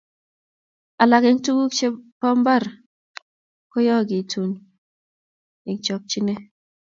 Alak 1.01 1.23
eng 1.29 1.41
tukuk 1.45 1.71
che 1.77 1.87
bo 2.19 2.29
mbar 2.39 2.63
koyookitun 3.71 4.49
eng 5.67 5.81
chokchine. 5.85 6.33